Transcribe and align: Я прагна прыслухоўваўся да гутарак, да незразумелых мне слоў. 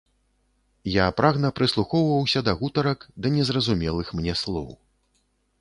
Я 0.93 1.05
прагна 1.19 1.51
прыслухоўваўся 1.59 2.39
да 2.49 2.57
гутарак, 2.63 3.07
да 3.27 3.33
незразумелых 3.37 4.07
мне 4.23 4.33
слоў. 4.45 4.67